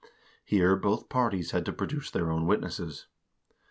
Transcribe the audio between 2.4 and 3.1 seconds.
witnesses.